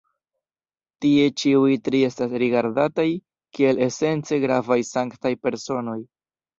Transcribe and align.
Tie 1.05 1.27
ĉiuj 1.41 1.75
tri 1.89 2.01
estas 2.09 2.35
rigardataj 2.45 3.07
kiel 3.57 3.85
esence 3.91 4.43
gravaj 4.49 4.83
sanktaj 4.93 5.37
personoj. 5.47 6.01